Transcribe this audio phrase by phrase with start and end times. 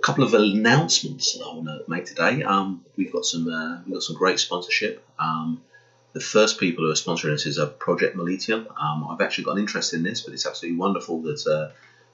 [0.00, 2.42] A couple of announcements that I want to make today.
[2.42, 5.04] Um, we've got some uh, we've got some great sponsorship.
[5.18, 5.60] Um,
[6.14, 8.66] the first people who are sponsoring us is a Project Mollitiam.
[8.80, 11.72] Um, I've actually got an interest in this, but it's absolutely wonderful that uh,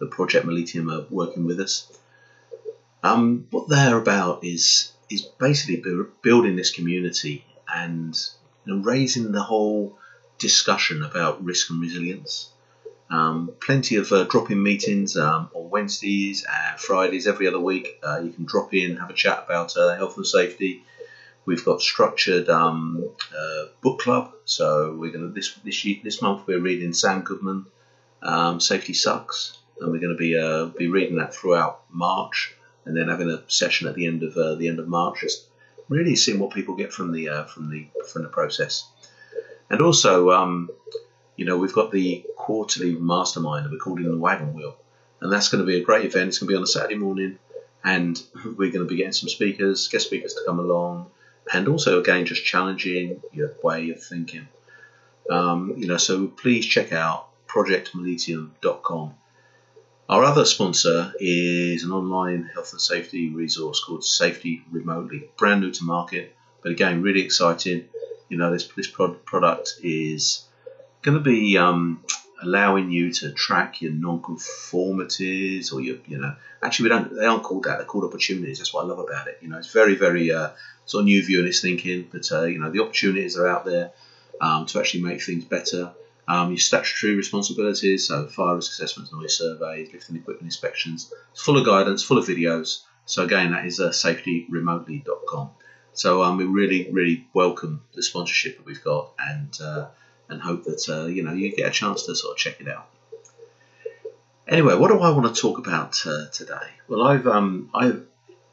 [0.00, 1.86] the Project Mollitiam are working with us.
[3.04, 5.80] Um, what they're about is is basically
[6.20, 8.18] building this community and
[8.64, 9.96] you know, raising the whole
[10.38, 12.50] discussion about risk and resilience.
[13.08, 17.98] Um, plenty of uh, drop-in meetings um, Wednesdays and Fridays every other week.
[18.02, 20.82] Uh, you can drop in, have a chat about uh, health and safety.
[21.44, 24.32] We've got structured um, uh, book club.
[24.44, 27.66] So we're going to this this this month we're reading Sam Goodman,
[28.22, 32.96] um, Safety Sucks, and we're going to be uh, be reading that throughout March, and
[32.96, 35.46] then having a session at the end of uh, the end of March, just
[35.88, 38.86] really seeing what people get from the from the from the process,
[39.70, 40.30] and also.
[40.30, 40.70] Um,
[41.38, 44.76] you know, we've got the quarterly mastermind that we're calling the Wagon Wheel,
[45.20, 46.28] and that's going to be a great event.
[46.28, 47.38] It's going to be on a Saturday morning,
[47.84, 51.10] and we're going to be getting some speakers, guest speakers to come along,
[51.52, 54.48] and also again just challenging your way of thinking.
[55.30, 59.14] Um, you know, so please check out projectmollitiam.com.
[60.08, 65.70] Our other sponsor is an online health and safety resource called Safety Remotely, brand new
[65.70, 67.84] to market, but again really exciting.
[68.30, 70.46] You know, this this product is
[71.02, 72.02] going to be um,
[72.42, 77.42] allowing you to track your non-conformities or your, you know, actually we don't, they aren't
[77.42, 78.58] called that, they're called opportunities.
[78.58, 79.38] That's what I love about it.
[79.40, 80.50] You know, it's very, very, uh,
[80.84, 83.90] it's new view viewing this thinking, but, uh, you know, the opportunities are out there
[84.40, 85.92] um, to actually make things better.
[86.26, 91.12] Um, your statutory responsibilities, so fire risk assessments, noise surveys, lifting equipment inspections.
[91.32, 92.82] It's full of guidance, full of videos.
[93.06, 95.50] So again, that is uh, safetyremotely.com.
[95.94, 99.86] So um, we really, really welcome the sponsorship that we've got, and uh,
[100.28, 102.68] and hope that uh, you know you get a chance to sort of check it
[102.68, 102.88] out.
[104.46, 106.68] Anyway, what do I want to talk about uh, today?
[106.88, 108.04] Well, I've um, I've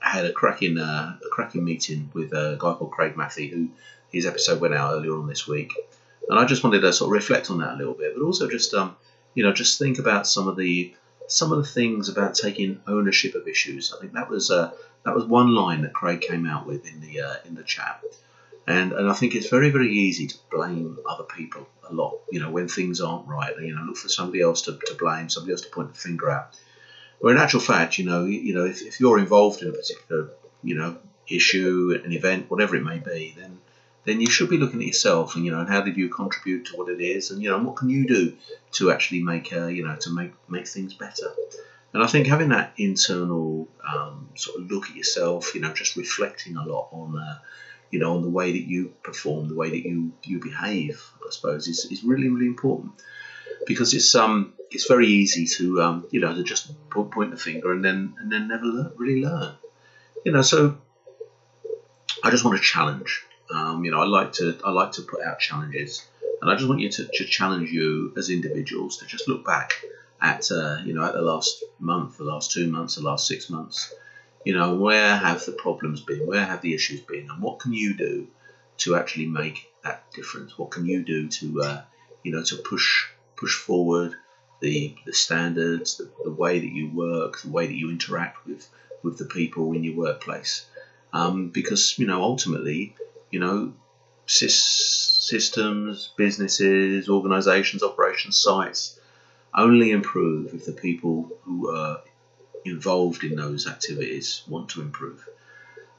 [0.00, 3.68] had a cracking uh, a cracking meeting with a guy called Craig Matthew, who
[4.12, 5.72] his episode went out earlier on this week,
[6.28, 8.48] and I just wanted to sort of reflect on that a little bit, but also
[8.48, 8.96] just um,
[9.34, 10.94] you know just think about some of the
[11.26, 13.94] some of the things about taking ownership of issues.
[13.96, 14.72] I think that was uh,
[15.04, 18.02] that was one line that Craig came out with in the uh, in the chat.
[18.66, 22.40] And, and I think it's very, very easy to blame other people a lot, you
[22.40, 23.54] know, when things aren't right.
[23.60, 26.30] You know, look for somebody else to, to blame, somebody else to point the finger
[26.30, 26.56] at.
[27.20, 30.30] Where in actual fact, you know, you know, if, if you're involved in a particular,
[30.62, 30.96] you know,
[31.28, 33.60] issue, an event, whatever it may be, then
[34.04, 36.66] then you should be looking at yourself and you know, and how did you contribute
[36.66, 38.36] to what it is, and you know, and what can you do
[38.72, 41.32] to actually make, uh, you know, to make make things better.
[41.94, 45.96] And I think having that internal um, sort of look at yourself, you know, just
[45.96, 47.18] reflecting a lot on.
[47.18, 47.38] Uh,
[47.94, 51.30] you know, on the way that you perform, the way that you, you behave, I
[51.30, 52.92] suppose, is, is really, really important.
[53.68, 57.72] Because it's um it's very easy to um you know to just point the finger
[57.72, 59.54] and then and then never really learn,
[60.24, 60.42] you know.
[60.42, 60.76] So
[62.24, 63.22] I just want to challenge.
[63.54, 66.04] Um, you know, I like to I like to put out challenges,
[66.42, 69.84] and I just want you to, to challenge you as individuals to just look back
[70.20, 73.48] at uh, you know at the last month, the last two months, the last six
[73.48, 73.94] months,
[74.44, 76.26] you know, where have the problems been?
[76.26, 77.30] Where have the issues been?
[77.30, 78.28] And what can you do
[78.78, 80.58] to actually make that difference?
[80.58, 81.82] What can you do to, uh,
[82.22, 83.06] you know, to push
[83.36, 84.14] push forward
[84.60, 88.68] the the standards, the, the, way that you work, the way that you interact with
[89.02, 90.66] with the people in your workplace?
[91.12, 92.96] Um, because you know, ultimately,
[93.30, 93.72] you know,
[94.26, 98.98] systems, businesses, organisations, operations, sites
[99.54, 102.00] only improve if the people who are
[102.64, 105.28] involved in those activities want to improve.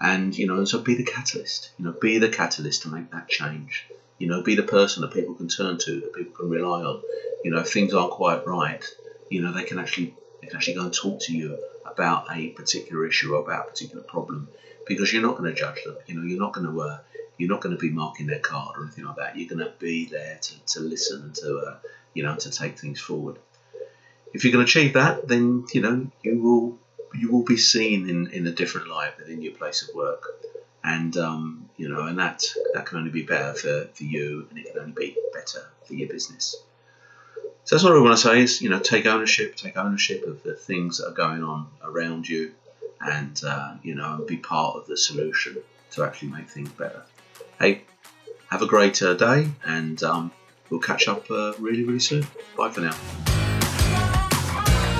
[0.00, 3.28] And, you know, so be the catalyst, you know, be the catalyst to make that
[3.28, 3.86] change.
[4.18, 7.02] You know, be the person that people can turn to, that people can rely on.
[7.44, 8.84] You know, if things aren't quite right,
[9.30, 12.48] you know, they can actually they can actually go and talk to you about a
[12.50, 14.48] particular issue or about a particular problem
[14.86, 15.96] because you're not going to judge them.
[16.06, 16.98] You know, you're not going to uh,
[17.36, 19.36] you're not going to be marking their card or anything like that.
[19.36, 21.76] You're going to be there to, to listen and to uh,
[22.14, 23.38] you know to take things forward
[24.34, 26.78] if you can achieve that, then you know you will
[27.14, 30.24] you will be seen in, in a different light within your place of work,
[30.84, 32.44] and um, you know, and that
[32.74, 35.94] that can only be better for, for you, and it can only be better for
[35.94, 36.56] your business.
[37.64, 40.42] So that's what I want to say is you know take ownership, take ownership of
[40.42, 42.52] the things that are going on around you.
[43.00, 45.56] and uh, you know be part of the solution
[45.92, 47.02] to actually make things better.
[47.58, 47.82] Hey,
[48.50, 50.32] have a great uh, day, and um,
[50.70, 52.26] we'll catch up uh, really, really soon.
[52.56, 53.37] Bye for now.